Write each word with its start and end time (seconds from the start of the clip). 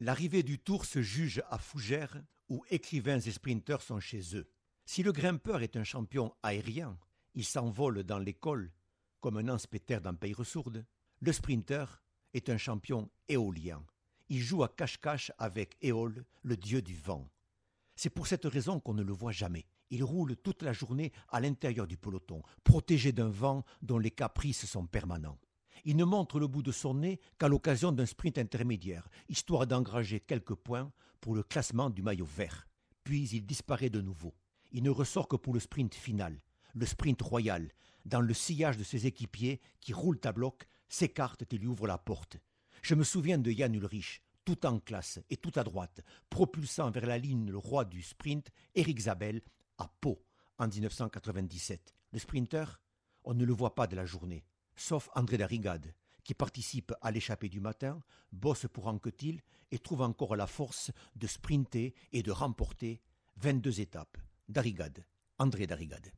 L'arrivée 0.00 0.42
du 0.42 0.58
Tour 0.58 0.84
se 0.84 1.02
juge 1.02 1.42
à 1.50 1.58
Fougères, 1.58 2.22
où 2.48 2.64
écrivains 2.70 3.20
et 3.20 3.30
sprinteurs 3.30 3.82
sont 3.82 4.00
chez 4.00 4.36
eux. 4.36 4.48
Si 4.84 5.02
le 5.02 5.12
grimpeur 5.12 5.62
est 5.62 5.76
un 5.76 5.84
champion 5.84 6.34
aérien, 6.42 6.98
il 7.34 7.44
s'envole 7.44 8.04
dans 8.04 8.18
l'école 8.18 8.72
comme 9.20 9.36
un 9.36 9.48
anspéter 9.48 10.00
dans 10.00 10.14
Peyresourde, 10.14 10.84
le 11.20 11.32
sprinter 11.32 12.02
est 12.34 12.48
un 12.50 12.56
champion 12.56 13.10
éolien. 13.28 13.84
Il 14.28 14.40
joue 14.40 14.62
à 14.62 14.68
cache-cache 14.68 15.32
avec 15.38 15.76
Éole, 15.80 16.24
le 16.42 16.56
dieu 16.56 16.82
du 16.82 16.94
vent. 16.94 17.28
C'est 17.96 18.10
pour 18.10 18.26
cette 18.26 18.44
raison 18.44 18.78
qu'on 18.78 18.94
ne 18.94 19.02
le 19.02 19.12
voit 19.12 19.32
jamais. 19.32 19.66
Il 19.90 20.04
roule 20.04 20.36
toute 20.36 20.62
la 20.62 20.72
journée 20.72 21.12
à 21.30 21.40
l'intérieur 21.40 21.86
du 21.86 21.96
peloton, 21.96 22.42
protégé 22.62 23.10
d'un 23.10 23.30
vent 23.30 23.64
dont 23.80 23.98
les 23.98 24.10
caprices 24.10 24.66
sont 24.66 24.86
permanents. 24.86 25.38
Il 25.84 25.96
ne 25.96 26.04
montre 26.04 26.38
le 26.38 26.46
bout 26.46 26.62
de 26.62 26.72
son 26.72 26.94
nez 26.94 27.20
qu'à 27.38 27.48
l'occasion 27.48 27.92
d'un 27.92 28.06
sprint 28.06 28.38
intermédiaire, 28.38 29.08
histoire 29.28 29.66
d'engranger 29.66 30.20
quelques 30.20 30.54
points 30.54 30.92
pour 31.20 31.34
le 31.34 31.42
classement 31.42 31.90
du 31.90 32.02
maillot 32.02 32.26
vert. 32.26 32.66
Puis 33.04 33.28
il 33.30 33.46
disparaît 33.46 33.90
de 33.90 34.00
nouveau. 34.00 34.34
Il 34.72 34.82
ne 34.82 34.90
ressort 34.90 35.28
que 35.28 35.36
pour 35.36 35.54
le 35.54 35.60
sprint 35.60 35.94
final, 35.94 36.40
le 36.74 36.86
sprint 36.86 37.22
royal, 37.22 37.72
dans 38.04 38.20
le 38.20 38.34
sillage 38.34 38.76
de 38.76 38.84
ses 38.84 39.06
équipiers 39.06 39.60
qui 39.80 39.92
roulent 39.92 40.20
à 40.24 40.32
bloc, 40.32 40.66
s'écartent 40.88 41.52
et 41.52 41.58
lui 41.58 41.66
ouvrent 41.66 41.86
la 41.86 41.98
porte. 41.98 42.38
Je 42.82 42.94
me 42.94 43.04
souviens 43.04 43.38
de 43.38 43.50
Yann 43.50 43.74
Ulrich, 43.74 44.22
tout 44.44 44.64
en 44.66 44.78
classe 44.78 45.20
et 45.30 45.36
tout 45.36 45.52
à 45.56 45.64
droite, 45.64 46.00
propulsant 46.30 46.90
vers 46.90 47.06
la 47.06 47.18
ligne 47.18 47.50
le 47.50 47.58
roi 47.58 47.84
du 47.84 48.02
sprint, 48.02 48.50
Eric 48.74 49.00
Zabel, 49.00 49.42
à 49.76 49.88
Pau, 50.00 50.22
en 50.58 50.68
1997. 50.68 51.94
Le 52.12 52.18
sprinter, 52.18 52.80
on 53.24 53.34
ne 53.34 53.44
le 53.44 53.52
voit 53.52 53.74
pas 53.74 53.86
de 53.86 53.96
la 53.96 54.06
journée, 54.06 54.44
sauf 54.78 55.08
André 55.14 55.36
Darrigade, 55.36 55.94
qui 56.24 56.34
participe 56.34 56.92
à 57.00 57.10
l'échappée 57.10 57.48
du 57.48 57.60
matin, 57.60 58.02
bosse 58.32 58.66
pour 58.72 58.86
Anquetil 58.86 59.42
et 59.70 59.78
trouve 59.78 60.02
encore 60.02 60.36
la 60.36 60.46
force 60.46 60.90
de 61.16 61.26
sprinter 61.26 61.94
et 62.12 62.22
de 62.22 62.30
remporter 62.30 63.02
22 63.36 63.80
étapes. 63.80 64.18
Darrigade, 64.48 65.04
André 65.38 65.66
Darrigade. 65.66 66.10